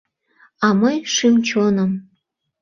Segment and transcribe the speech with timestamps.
[0.67, 1.91] А мый, шӱм-чоным